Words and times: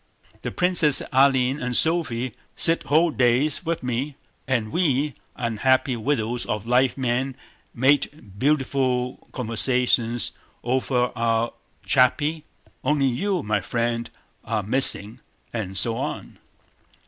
The 0.41 0.49
princesses 0.49 1.05
Aline 1.13 1.61
and 1.61 1.75
Sophie 1.75 2.33
sit 2.55 2.81
whole 2.85 3.11
days 3.11 3.63
with 3.63 3.83
me, 3.83 4.15
and 4.47 4.71
we, 4.71 5.13
unhappy 5.35 5.95
widows 5.95 6.43
of 6.47 6.65
live 6.65 6.97
men, 6.97 7.35
make 7.71 8.09
beautiful 8.39 9.27
conversations 9.31 10.31
over 10.63 11.11
our 11.15 11.53
charpie, 11.85 12.45
only 12.83 13.05
you, 13.05 13.43
my 13.43 13.61
friend, 13.61 14.09
are 14.43 14.63
missing..." 14.63 15.19
and 15.53 15.77
so 15.77 15.95
on. 15.97 16.39